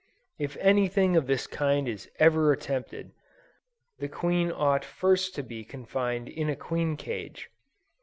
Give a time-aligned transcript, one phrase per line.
[0.39, 3.11] If any thing of this kind is ever attempted,
[3.99, 7.51] the queen ought first to be confined in a queen cage.